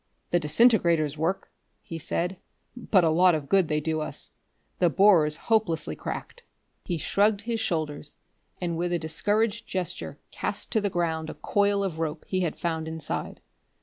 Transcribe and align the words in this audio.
"The 0.31 0.39
disintegrators 0.39 1.15
work," 1.15 1.51
he 1.83 1.99
said, 1.99 2.37
"but 2.75 3.03
a 3.03 3.11
lot 3.11 3.35
of 3.35 3.47
good 3.47 3.67
they 3.67 3.79
do 3.79 4.01
us. 4.01 4.31
The 4.79 4.89
borer's 4.89 5.35
hopelessly 5.35 5.95
cracked." 5.95 6.41
He 6.83 6.97
shrugged 6.97 7.41
his 7.41 7.59
shoulders, 7.59 8.15
and 8.59 8.77
with 8.79 8.91
a 8.93 8.97
discouraged 8.97 9.67
gesture 9.67 10.17
cast 10.31 10.71
to 10.71 10.81
the 10.81 10.89
ground 10.89 11.29
a 11.29 11.35
coil 11.35 11.83
of 11.83 11.99
rope 11.99 12.25
he 12.27 12.39
had 12.39 12.57
found 12.57 12.87
inside. 12.87 13.41